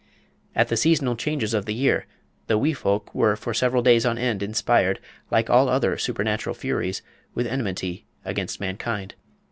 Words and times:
At 0.55 0.69
the 0.69 0.77
seasonal 0.77 1.15
changes 1.15 1.53
of 1.53 1.65
the 1.67 1.75
year, 1.75 2.07
"the 2.47 2.57
wee 2.57 2.73
folk" 2.73 3.13
were 3.13 3.35
for 3.35 3.53
several 3.53 3.83
days 3.83 4.03
on 4.03 4.17
end 4.17 4.41
inspired, 4.41 4.99
like 5.29 5.47
all 5.47 5.69
other 5.69 5.95
supernatural 5.95 6.55
furies, 6.55 7.03
with 7.35 7.45
enmity 7.45 8.07
against 8.25 8.59
mankind. 8.59 9.13